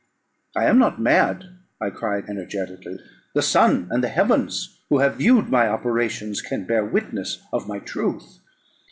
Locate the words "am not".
0.65-0.99